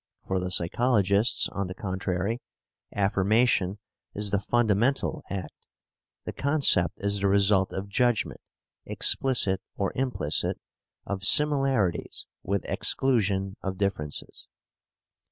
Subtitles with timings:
[0.25, 2.41] For the psychologists, on the contrary,
[2.91, 3.77] affirmation
[4.15, 5.67] is the fundamental act;
[6.25, 8.41] the concept is the result of judgment
[8.83, 10.57] (explicit or implicit),
[11.05, 14.47] of similarities with exclusion of differences."